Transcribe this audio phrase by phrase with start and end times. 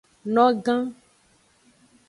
[0.35, 0.81] Nogan.